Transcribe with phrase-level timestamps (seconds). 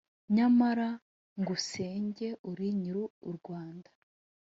[0.35, 0.89] Nyamara
[1.39, 3.89] ngusenge uri nyiri u Rwanda